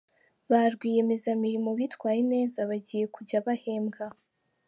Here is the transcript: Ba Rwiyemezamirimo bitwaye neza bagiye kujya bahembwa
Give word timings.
Ba 0.49 0.61
Rwiyemezamirimo 0.73 1.69
bitwaye 1.79 2.21
neza 2.33 2.57
bagiye 2.69 3.05
kujya 3.15 3.37
bahembwa 3.45 4.05